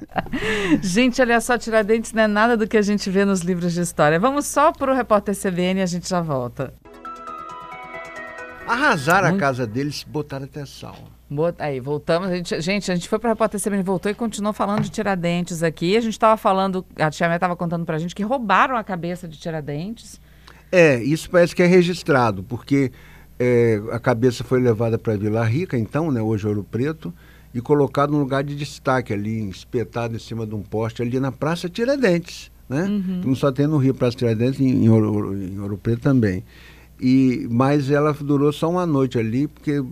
[0.82, 3.80] Gente, olha só, Tiradentes não é nada do que a gente vê nos livros de
[3.80, 4.19] história.
[4.19, 6.73] Vamos só para o repórter CBN e a gente já volta.
[8.67, 9.43] Arrasaram Muito...
[9.43, 10.97] a casa deles, botaram até sal.
[11.60, 12.30] Aí, voltamos.
[12.30, 14.89] A gente, gente, a gente foi para a Repórter CBN, voltou e continuou falando de
[14.89, 15.97] Tiradentes aqui.
[15.97, 18.84] A gente estava falando, a Tia Mé estava contando para a gente que roubaram a
[18.84, 20.19] cabeça de Tiradentes.
[20.71, 22.91] É, isso parece que é registrado, porque
[23.39, 27.13] é, a cabeça foi levada para Vila Rica, então, né, hoje Ouro Preto,
[27.54, 31.32] e colocado num lugar de destaque ali, espetado em cima de um poste ali na
[31.32, 32.84] Praça Tiradentes, né?
[32.84, 33.21] Uhum.
[33.25, 36.43] Não só tem no Rio Praça Tiradentes, em, em, Ouro, em Ouro Preto também.
[37.00, 39.84] E, mas ela durou só uma noite ali, porque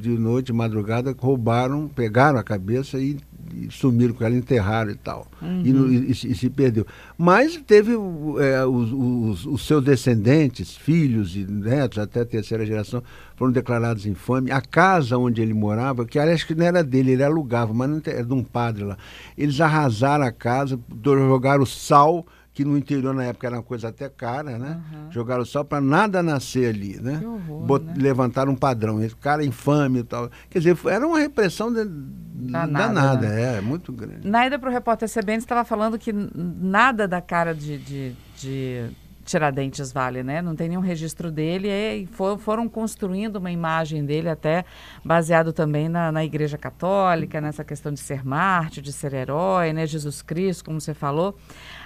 [0.00, 3.16] de noite, madrugada, roubaram, pegaram a cabeça e,
[3.54, 5.26] e sumiram com ela, enterraram e tal.
[5.64, 6.86] E, no- e- e se- perdeu.
[7.16, 7.92] Mas teve
[8.40, 13.02] é, os, os- os seus descendentes, filhos e netos, até a terceira geração,
[13.36, 14.52] foram declarados infames.
[14.52, 18.00] A casa onde ele morava, que aliás que não era dele, ele alugava, mas não
[18.04, 18.96] era de um padre lá.
[19.36, 22.24] Eles arrasaram a casa, jogaram sal,
[22.58, 24.80] que no interior na época era uma coisa até cara, né?
[25.10, 27.18] Jogaram sal para nada nascer ali, né?
[27.20, 27.94] Que horror, Bot- né?
[27.96, 30.28] Levantaram um padrão, esse cara infame e tal.
[30.50, 33.58] Quer dizer, era uma repressão de- Danada, danada, né?
[33.58, 34.26] é, muito grande.
[34.28, 38.12] Na ida para o repórter CBN, você estava falando que nada da cara de, de,
[38.36, 38.90] de
[39.28, 40.40] Tiradentes vale, né?
[40.40, 44.64] Não tem nenhum registro dele e for- foram construindo uma imagem dele até
[45.04, 49.86] baseado também na, na Igreja Católica, nessa questão de ser mártir, de ser herói, né?
[49.86, 51.36] Jesus Cristo, como você falou.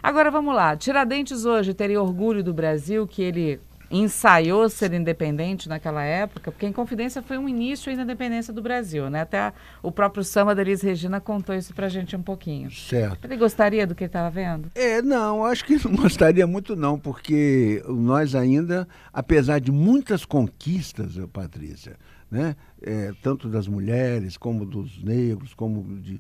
[0.01, 0.77] Agora vamos lá.
[0.77, 3.61] Tiradentes hoje teria orgulho do Brasil que ele
[3.93, 9.11] ensaiou ser independente naquela época, porque a Inconfidência foi um início da independência do Brasil,
[9.11, 9.21] né?
[9.21, 9.53] Até a-
[9.83, 12.71] o próprio samba da Elis Regina contou isso pra gente um pouquinho.
[12.71, 13.25] Certo.
[13.25, 14.71] Ele gostaria do que ele estava vendo?
[14.75, 21.19] É, não, acho que não gostaria muito não, porque nós ainda, apesar de muitas conquistas,
[21.33, 21.97] Patrícia,
[22.33, 26.19] né, é, tanto das mulheres como dos negros, como de,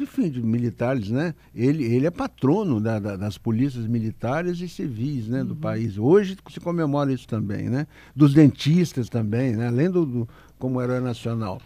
[0.00, 5.26] enfim, de militares, né, ele, ele é patrono da- da- das polícias militares e civis,
[5.26, 5.98] né, do país.
[5.98, 10.28] Hoje se comemora isso também, né, dos dentistas também, né, além do, do
[10.60, 11.60] como herói nacional.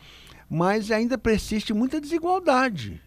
[0.49, 2.99] Mas ainda persiste muita desigualdade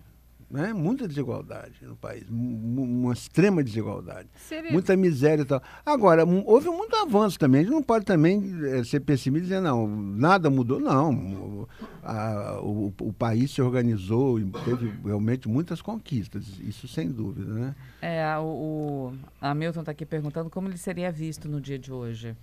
[0.50, 0.74] né?
[0.74, 5.62] muita desigualdade no país, uma extrema desigualdade, Seria- muita miséria e tal.
[5.86, 9.62] Agora, houve muito avanço também, a gente não pode também eh, ser pessimista e dizer,
[9.62, 11.14] não, nada mudou, não.
[11.14, 11.70] O,
[12.04, 17.76] a- o- o país se organizou e teve realmente muitas conquistas, isso sem dúvida, né?
[18.02, 22.36] É, o, o Hamilton está aqui perguntando como ele seria visto no dia de hoje.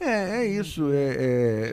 [0.00, 0.90] É, é isso.
[0.92, 1.72] É, é,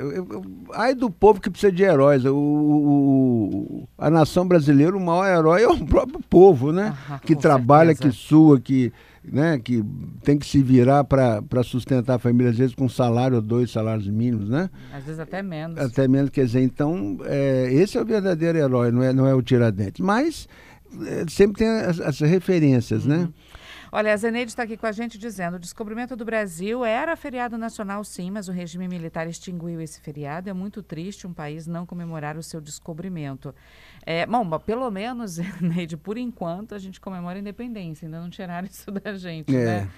[0.74, 2.26] ai do povo que precisa de heróis.
[2.26, 6.94] O, o- a nação brasileira, o maior herói é o próprio povo, né?
[7.10, 8.10] Ah, que trabalha, certeza.
[8.12, 8.92] que sua, que,
[9.24, 9.84] né, que
[10.24, 13.72] tem que se virar para sustentar a família, às vezes com um salário ou dois
[13.72, 14.70] salários mínimos, né?
[14.94, 15.78] Às vezes até menos.
[15.78, 19.34] Até menos, quer dizer, então, é, esse é o verdadeiro herói, não é, não é
[19.34, 20.04] o Tiradentes.
[20.04, 20.48] Mas
[21.06, 23.30] é, sempre tem as, as referências, né?
[23.96, 27.58] Olha, a Zeneide está aqui com a gente dizendo: o descobrimento do Brasil era feriado
[27.58, 30.50] nacional, sim, mas o regime militar extinguiu esse feriado.
[30.50, 33.56] É muito triste um país não comemorar o seu descobrimento.
[34.06, 38.06] É, bom, pelo menos, Zeneide, por enquanto, a gente comemora a independência.
[38.06, 39.66] Ainda não tiraram isso da gente, É.
[39.66, 39.90] né?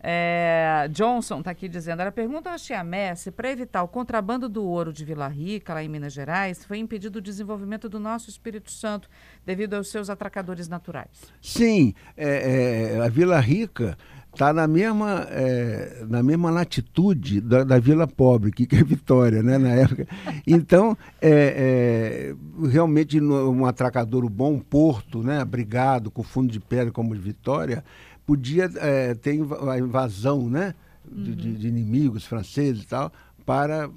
[0.00, 4.64] É, Johnson está aqui dizendo: ela pergunta ao Chiamé se para evitar o contrabando do
[4.64, 8.70] ouro de Vila Rica, lá em Minas Gerais, foi impedido o desenvolvimento do nosso Espírito
[8.70, 9.08] Santo
[9.44, 11.08] devido aos seus atracadores naturais.
[11.40, 13.96] Sim, é, é, a Vila Rica
[14.34, 19.42] está na mesma, é, na mesma latitude da, da Vila Pobre, que, que é Vitória,
[19.42, 20.06] né, na época.
[20.46, 26.92] Então, é, é, realmente um atracador bom, um porto, né, abrigado, com fundo de pedra
[26.92, 27.84] como de Vitória,
[28.26, 30.74] podia é, ter a invasão né,
[31.10, 33.12] de, de- de inimigos franceses e tal,
[33.44, 33.90] para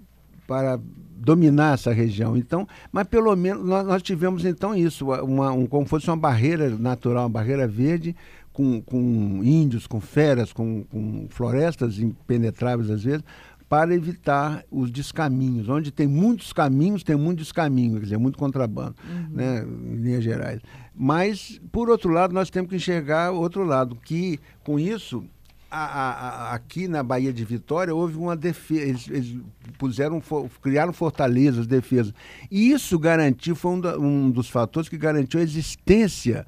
[0.45, 0.79] para
[1.17, 2.37] dominar essa região.
[2.37, 6.69] Então, mas pelo menos nós, nós tivemos então isso, uma, um, como fosse uma barreira
[6.69, 8.15] natural, uma barreira verde
[8.53, 13.25] com, com índios, com feras, com, com florestas impenetráveis às vezes,
[13.69, 15.67] para evitar os descaminhos.
[15.67, 18.95] Onde tem muitos caminhos, tem muito descaminho, quer dizer, muito contrabando,
[19.30, 20.62] né, em linhas gerais.
[20.95, 25.23] Mas, por outro lado, nós temos que enxergar outro lado, que com isso
[25.69, 29.38] a- a- a- aqui na Bahia de Vitória houve uma defesa, eles, eles
[29.77, 30.21] puseram,
[30.62, 32.13] criaram fortalezas, defesas.
[32.49, 36.47] E isso garantiu, foi um, da- um dos fatores que garantiu a existência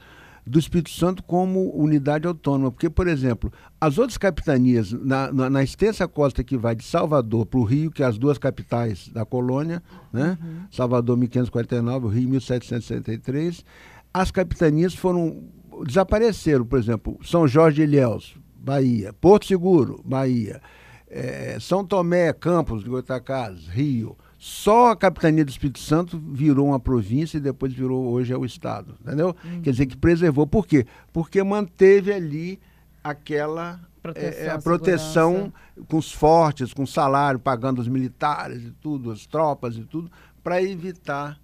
[0.49, 2.71] do Espírito Santo como unidade autônoma.
[2.71, 7.45] Porque, por exemplo, as outras capitanias, na, na, na extensa costa que vai de Salvador
[7.45, 10.39] para o Rio, que é as duas capitais da colônia, né?
[10.71, 13.63] Salvador 1549, o Rio 1763,
[14.11, 15.43] as capitanias foram
[15.85, 20.59] desapareceram, por exemplo, São Jorge de Ilhéus, Bahia, Porto Seguro, Bahia,
[21.07, 24.17] eh, São Tomé, Campos, de Goitacazes, Rio.
[24.41, 28.45] Só a capitania do Espírito Santo virou uma província e depois virou hoje é o
[28.45, 29.35] estado, entendeu?
[29.61, 30.47] Quer dizer que preservou.
[30.47, 30.87] Por quê?
[31.11, 32.57] Porque manteve ali
[33.03, 35.53] aquela Proteção, eh, a proteção segurança.
[35.89, 40.09] com os fortes, com salário, pagando os militares e tudo, as tropas e tudo,
[40.41, 41.37] para evitar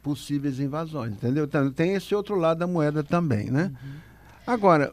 [0.00, 1.46] possíveis invasões, entendeu?
[1.46, 3.72] Então, tem esse outro lado da moeda também, né?
[4.46, 4.92] Agora,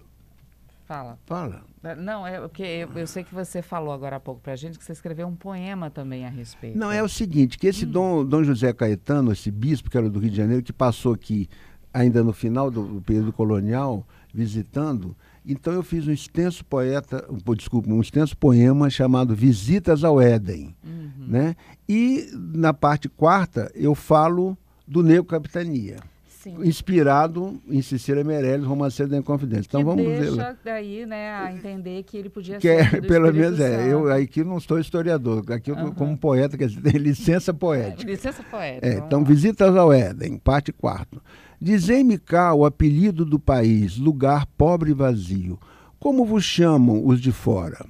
[0.93, 1.17] Fala.
[1.25, 1.63] Fala.
[1.97, 4.85] Não, é porque eu, eu sei que você falou agora há pouco pra gente que
[4.85, 6.77] você escreveu um poema também a respeito.
[6.77, 10.19] Não, é o seguinte, que esse Dom, Dom José Caetano, esse bispo que era do
[10.19, 11.49] Rio de Janeiro, que passou aqui
[11.91, 17.55] ainda no final do, do período colonial, visitando, então eu fiz um extenso poeta, um,
[17.55, 20.75] desculpa, um extenso poema chamado Visitas ao Éden,
[21.17, 21.55] né?
[21.89, 25.97] E na parte quarta eu falo do Negro Capitania.
[26.43, 26.57] Sim.
[26.61, 29.65] Inspirado em Cecília Meirelles, Romanceiro da Inconfidência.
[29.69, 30.31] Então que vamos deixa ver.
[30.31, 30.55] lá.
[30.61, 33.89] daí, né, a entender que ele podia Que ser é, pelo menos é.
[33.89, 35.91] Eu aqui não sou historiador, aqui eu tô Aham.
[35.93, 38.11] como poeta, quer dizer, tem licença poética.
[38.11, 38.85] Licença poética.
[38.85, 39.25] É, então, lá.
[39.25, 41.21] visitas ao Éden, parte 4.
[41.61, 45.57] Dizei-me cá o apelido do país, lugar pobre e vazio.
[45.97, 47.85] Como vos chamam os de fora?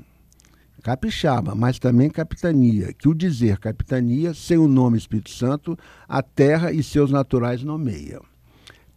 [0.83, 5.75] Capixaba, mas também capitania, que o dizer capitania, sem o nome Espírito Santo,
[6.07, 8.19] a terra e seus naturais nomeia.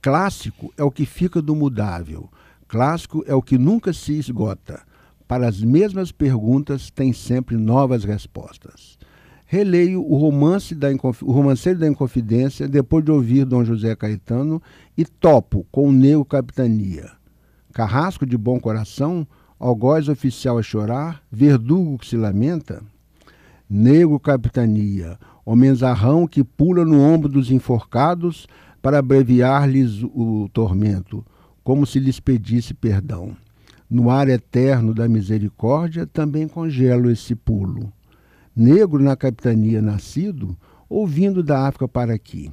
[0.07, 2.31] Clássico é o que fica do mudável.
[2.69, 4.83] Clássico é o que nunca se esgota.
[5.27, 8.97] Para as mesmas perguntas tem sempre novas respostas.
[9.47, 14.63] Releio o, romance da o Romanceiro da Inconfidência depois de ouvir Dom José Caetano
[14.97, 17.11] e topo com o Negro Capitania.
[17.73, 19.27] Carrasco de bom coração,
[19.59, 22.81] algoz oficial a chorar, verdugo que se lamenta.
[23.69, 28.47] Negro Capitania, homenzarrão que pula no ombro dos enforcados
[28.87, 31.27] para abreviar-lhes o tormento,
[31.65, 33.37] como se lhes pedisse perdão.
[33.91, 37.93] No ar eterno da misericórdia também congelo esse pulo.
[38.55, 40.57] Negro na capitania nascido,
[40.89, 42.49] ouvindo da África para aqui.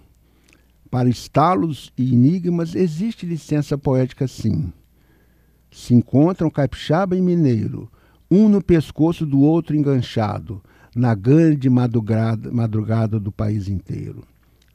[0.90, 4.74] Para estalos e enigmas existe licença poética sim.
[5.70, 7.92] Se encontram capixaba e mineiro,
[8.32, 10.64] um no pescoço do outro enganchado,
[10.96, 14.33] na grande madrugada, madrugada do país inteiro.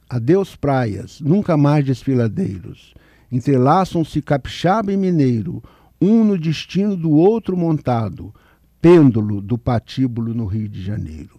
[0.09, 2.95] Adeus praias, nunca mais desfiladeiros.
[3.31, 5.61] Entrelaçam-se capixaba e mineiro,
[6.01, 8.33] um no destino do outro montado,
[8.81, 11.37] pêndulo do patíbulo no Rio de Janeiro.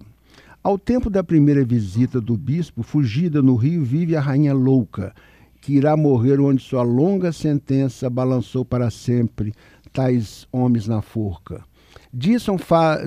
[0.62, 5.12] Ao tempo da primeira visita do bispo, fugida no Rio vive a rainha louca,
[5.60, 9.52] que irá morrer onde sua longa sentença balançou para sempre
[9.92, 11.64] tais homens na forca.
[12.12, 13.00] Diçam, fa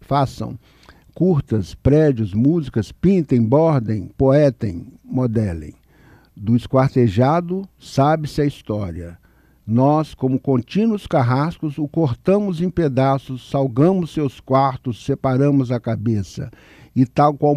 [0.00, 0.58] façam
[1.16, 5.72] curtas, prédios, músicas, pintem, bordem, poetem, modelem.
[6.36, 9.16] Do esquartejado sabe-se a história.
[9.66, 16.50] Nós, como contínuos carrascos, o cortamos em pedaços, salgamos seus quartos, separamos a cabeça.
[16.94, 17.56] E tal qual,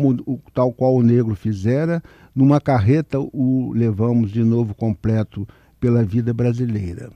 [0.54, 2.02] tal qual o negro fizera,
[2.34, 5.46] numa carreta o levamos de novo completo
[5.82, 7.10] pela vida brasileira.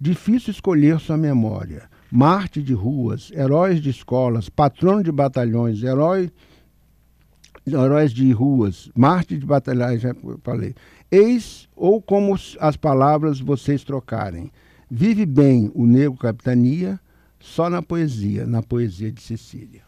[0.00, 1.90] Difícil escolher sua memória.
[2.10, 6.30] Marte de ruas, heróis de escolas, patrono de batalhões, herói,
[7.66, 10.74] heróis de ruas, Marte de batalhões, já falei.
[11.10, 14.50] Eis ou como as palavras vocês trocarem.
[14.90, 16.98] Vive bem o negro capitania
[17.38, 19.82] só na poesia, na poesia de Cecília.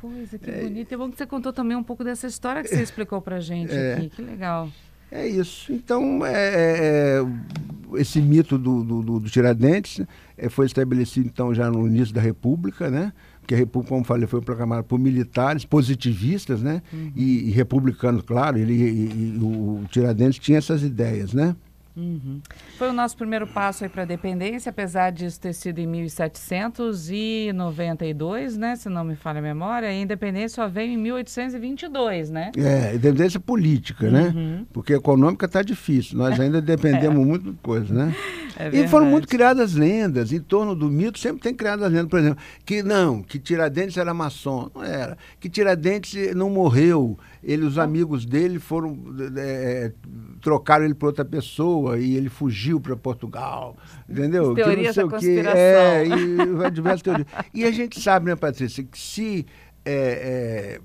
[0.00, 0.92] Coisa, que bonito.
[0.92, 3.72] É bom que você contou também um pouco dessa história que você explicou pra gente
[3.72, 3.94] É.
[3.94, 4.10] aqui.
[4.10, 4.68] Que legal.
[5.10, 5.72] É isso.
[5.72, 10.04] Então, é, é, é, esse mito do, do, do- Tiradentes
[10.36, 13.12] é, foi estabelecido então já no início da República, né?
[13.40, 16.82] Porque a República, como falei, foi proclamada por militares positivistas, né?
[17.14, 18.58] E, e republicanos, claro.
[18.58, 21.54] Ele, e- e o Tiradentes tinha essas ideias, né?
[21.96, 22.40] Uhum.
[22.76, 28.56] Foi o nosso primeiro passo aí para a dependência, apesar disso ter sido em 1792,
[28.56, 28.74] né?
[28.74, 32.50] Se não me falha a memória, a independência só veio em 1822, né?
[32.56, 34.32] É, dependência política, né?
[34.34, 34.66] Uhum.
[34.72, 36.18] Porque econômica está difícil.
[36.18, 38.12] Nós ainda dependemos muito de coisa, né?
[38.56, 42.18] É e foram muito criadas lendas em torno do mito, sempre tem criadas lendas, por
[42.18, 47.78] exemplo, que não, que Tiradentes era maçom, não era, que Tiradentes não morreu, ele, os
[47.78, 48.98] amigos dele foram
[49.36, 49.92] é,
[50.40, 53.76] trocaram ele para outra pessoa e ele fugiu para Portugal,
[54.08, 54.54] entendeu?
[54.54, 55.16] Que não Teorias sei da o quê.
[55.16, 55.60] conspiração.
[55.60, 57.26] É, e diversas teorias.
[57.52, 59.46] E a gente sabe, né, Patrícia, que se
[59.84, 60.80] é, é,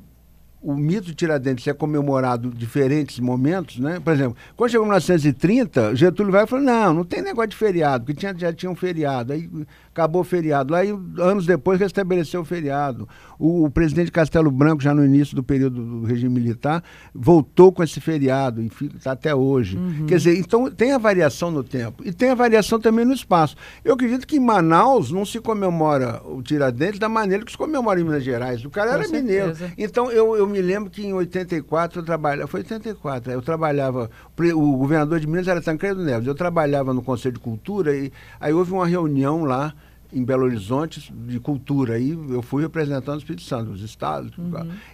[0.61, 3.99] o mito de Tiradentes é comemorado em diferentes momentos, né?
[3.99, 7.55] Por exemplo, quando chegou em 1930, Getúlio vai e falou, não, não tem negócio de
[7.55, 9.49] feriado, porque tinha, já tinha um feriado, aí
[9.91, 10.75] acabou o feriado.
[10.75, 10.89] E,
[11.21, 13.07] anos depois, restabeleceu o feriado.
[13.39, 16.83] O, o presidente Castelo Branco, já no início do período do regime militar,
[17.15, 19.79] voltou com esse feriado, e está até hoje.
[20.07, 23.55] Quer dizer, então tem a variação no tempo, e tem a variação também no espaço.
[23.83, 27.99] Eu acredito que em Manaus não se comemora o Tiradentes da maneira que se comemora
[27.99, 28.63] em Minas Gerais.
[28.65, 29.55] O cara Com era mineiro.
[29.55, 29.73] certeza.
[29.77, 34.77] Então, eu, eu me lembro que em 84 eu trabalhava, foi 84, eu trabalhava, o
[34.77, 38.73] governador de Minas era Tancredo Neves, eu trabalhava no Conselho de Cultura e aí houve
[38.73, 39.73] uma reunião lá
[40.11, 44.31] em Belo Horizonte de cultura, aí eu fui representando o Espírito Santo, os estados,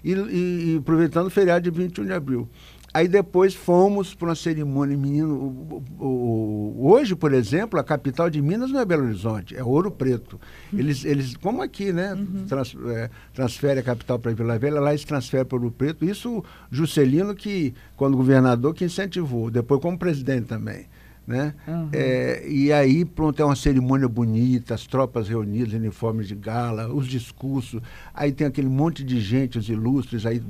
[0.03, 2.49] e, e- e aproveitando o feriado de 21 de abril.
[2.93, 5.35] Aí depois fomos para uma cerimônia menino.
[5.35, 9.91] o- o- hoje, por exemplo, a capital de Minas não é Belo Horizonte, é Ouro
[9.91, 10.39] Preto.
[10.71, 12.15] Eles, eles como aqui, né?
[12.47, 16.05] Trans, é, transfere a capital para Vila Velha, lá eles transferem para Ouro Preto.
[16.05, 16.41] Isso
[16.71, 20.85] Juscelino, que, quando governador, que incentivou, depois como presidente também.
[21.27, 21.55] Né?
[21.91, 27.07] É, e aí, pronto, é uma cerimônia bonita, as tropas reunidas, uniformes de gala, os
[27.07, 27.81] discursos,
[28.13, 30.41] aí tem aquele monte de gente, os ilustres, aí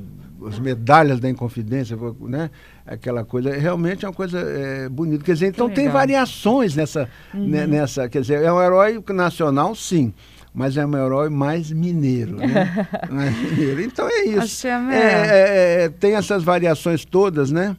[0.45, 2.49] as medalhas da Inconfidência, né?
[2.86, 5.23] aquela coisa, realmente é uma coisa é, bonita.
[5.23, 10.13] Quer dizer, então tem variações nessa, né, nessa, quer dizer, é um herói nacional, sim.
[10.53, 12.88] Mas é um herói mais mineiro, né?
[13.84, 14.65] Então é isso.
[14.67, 14.69] É,
[15.01, 17.76] é, é, tem essas variações todas, né?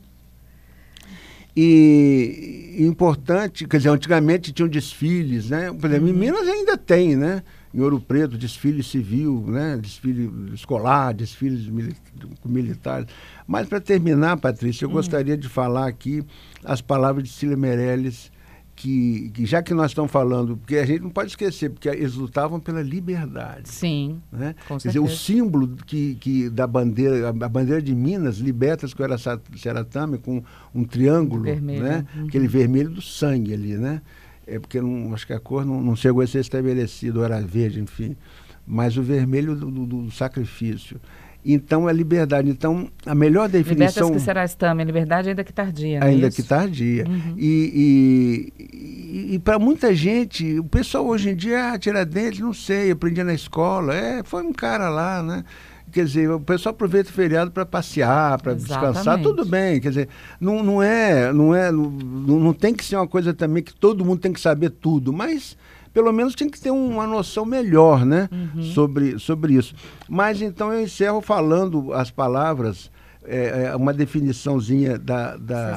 [1.57, 5.72] E e importante, quer dizer, antigamente tinham desfiles, né?
[5.72, 7.42] Por exemplo, em Minas ainda tem, né?
[7.72, 9.78] Em Ouro Preto, desfile civil, né?
[9.80, 11.96] Desfile escolar, desfiles mili-
[12.44, 13.07] militares.
[13.46, 16.22] Mas para terminar, Patrícia, eu gostaria de falar aqui
[16.62, 18.30] as palavras de Cília Meirelles,
[18.76, 22.14] que, que já que nós estamos falando, porque a gente não pode esquecer, porque eles
[22.14, 24.20] lutavam pela liberdade Sim.
[24.30, 24.54] né?
[24.68, 25.22] Com Quer dizer, o certeza.
[25.24, 29.16] símbolo que, que da bandeira, a bandeira de Minas, libertas com era
[29.56, 30.42] Seratame, com
[30.74, 32.06] um triângulo, Vermelho, né?
[32.14, 32.26] uhum.
[32.26, 34.02] Aquele vermelho do sangue ali, né?
[34.46, 37.40] É porque não, acho que a cor não, não chegou a ser estabelecida, ou era
[37.40, 38.14] verde, enfim.
[38.66, 41.00] Mas o vermelho do, do- do sacrifício.
[41.55, 42.51] Então, é liberdade.
[42.51, 45.99] Então, a melhor Libertas definição que será estame, liberdade ainda que tardia.
[45.99, 46.36] é ainda isso?
[46.36, 47.05] que tardia.
[47.07, 47.34] Uhum.
[47.36, 52.90] E, e, e, para muita gente, o pessoal hoje em dia, ah, Tiradentes, não sei,
[52.90, 53.94] aprendi na escola.
[53.94, 55.44] É, foi um cara lá, né?
[55.92, 59.80] Quer dizer, o pessoal aproveita o feriado para passear, para descansar, tudo bem.
[59.80, 60.09] Quer dizer,
[60.40, 64.05] não, não é, não é, não, não tem que ser uma coisa também que todo
[64.05, 65.57] mundo tem que saber tudo, mas
[65.97, 68.62] pelo menos tem que ter uma noção melhor, né, Uhum.
[68.64, 69.74] sobre, sobre isso.
[70.07, 72.90] Mas então eu encerro falando as palavras,
[73.24, 75.72] é, é, uma definiçãozinha da, da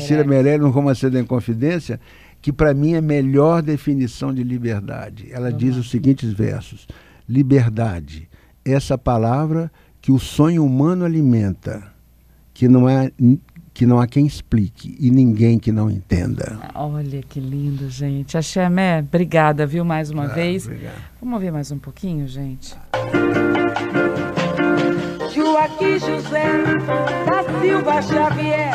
[0.00, 2.00] Cília Meirelles no Romance da Inconfidência,
[2.40, 5.28] que para mim é a melhor definição de liberdade.
[5.30, 6.88] Ela diz os seguintes versos:
[7.28, 8.30] Liberdade,
[8.64, 9.70] essa palavra
[10.00, 11.82] que o sonho humano alimenta,
[12.54, 13.10] que não há,
[13.74, 16.60] que não há quem explique e ninguém que não entenda.
[16.74, 18.38] Olha que lindo, gente.
[18.38, 18.68] Axé,
[19.00, 20.64] obrigada, viu, mais uma vez.
[20.64, 20.94] obrigado.
[21.20, 22.76] Vamos ouvir mais um pouquinho, gente?
[25.34, 26.62] Joaquim José
[27.26, 28.74] da Silva Xavier.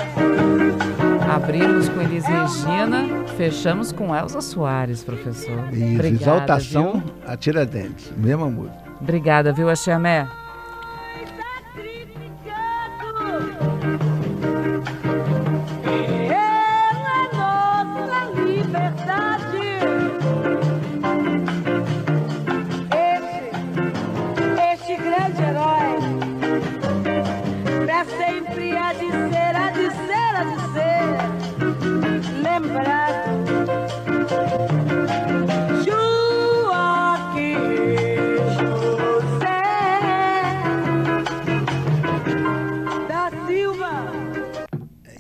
[1.34, 5.70] Abrimos com Elis Regina, fechamos com Elza Soares, professor.
[5.72, 7.14] Isso, Obrigada, exaltação viu?
[7.26, 8.78] a Tiradentes, mesma música.
[9.00, 9.94] Obrigada, viu, Axé?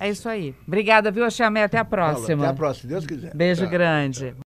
[0.10, 0.56] É isso aí.
[0.68, 1.44] Obrigada, viu, Axé?
[1.44, 2.44] Até a próxima.
[2.44, 3.32] Até a próxima, se Deus quiser.
[3.36, 3.70] Beijo Tchau.
[3.70, 4.36] grande.